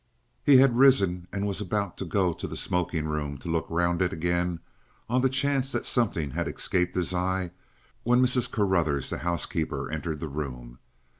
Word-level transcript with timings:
He 0.43 0.57
had 0.57 0.79
risen 0.79 1.27
and 1.31 1.45
was 1.45 1.61
about 1.61 1.95
to 1.99 2.05
go 2.05 2.33
to 2.33 2.47
the 2.47 2.57
smoking 2.57 3.05
room 3.05 3.37
to 3.37 3.47
look 3.47 3.67
round 3.69 4.01
it 4.01 4.11
again, 4.11 4.59
on 5.07 5.21
the 5.21 5.29
chance 5.29 5.71
that 5.73 5.85
something 5.85 6.31
had 6.31 6.47
escaped 6.47 6.95
his 6.95 7.13
eye, 7.13 7.51
when 8.01 8.19
Mrs. 8.19 8.51
Carruthers, 8.51 9.11
the 9.11 9.19
housekeeper, 9.19 9.91
entered 9.91 10.19
the 10.19 10.27
room. 10.27 10.79